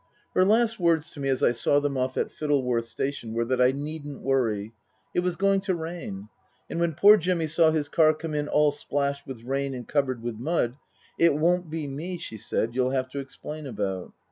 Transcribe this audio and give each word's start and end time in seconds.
Her 0.33 0.43
last 0.43 0.79
words 0.79 1.11
to 1.11 1.19
me 1.19 1.29
as 1.29 1.43
I 1.43 1.51
saw 1.51 1.79
them 1.79 1.95
off 1.95 2.17
at 2.17 2.31
Fittleworth 2.31 2.85
Station 2.85 3.33
were 3.35 3.45
that 3.45 3.61
I 3.61 3.71
needn't 3.71 4.23
worry. 4.23 4.73
It 5.13 5.19
was 5.19 5.35
going 5.35 5.61
to 5.61 5.75
rain. 5.75 6.27
And 6.71 6.79
when 6.79 6.95
poor 6.95 7.17
Jimmy 7.17 7.45
saw 7.45 7.69
his 7.69 7.87
car 7.87 8.15
come 8.15 8.33
in 8.33 8.47
all 8.47 8.71
splashed 8.71 9.27
with 9.27 9.43
rain 9.43 9.75
and 9.75 9.87
covered 9.87 10.23
with 10.23 10.39
mud" 10.39 10.75
It 11.19 11.35
won't 11.35 11.69
be 11.69 11.85
me," 11.85 12.17
she 12.17 12.37
said," 12.37 12.73
you'll 12.73 12.89
have 12.89 13.09
to 13.09 13.19
explain 13.19 13.67
about." 13.67 14.11